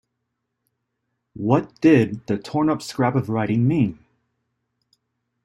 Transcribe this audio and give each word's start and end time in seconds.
What 1.35 1.79
did 1.79 2.25
the 2.25 2.39
torn-up 2.39 2.81
scrap 2.81 3.13
of 3.13 3.29
writing 3.29 3.67
mean? 3.67 3.99